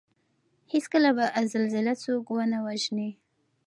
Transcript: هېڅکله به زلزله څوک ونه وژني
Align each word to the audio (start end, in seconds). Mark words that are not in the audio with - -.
هېڅکله 0.73 1.09
به 1.17 1.25
زلزله 1.51 1.93
څوک 2.03 2.25
ونه 2.31 2.59
وژني 2.67 3.09